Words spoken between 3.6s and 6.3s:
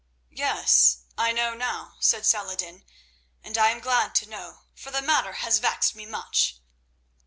am glad to know, for the matter has vexed me